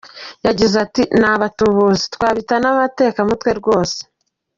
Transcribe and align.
Yagize 0.47 0.75
ati 0.85 1.01
“Ni 1.19 1.27
abatubuzi 1.33 2.05
twabita 2.15 2.55
n’abatekamutwe 2.59 3.49
rwose. 3.59 3.97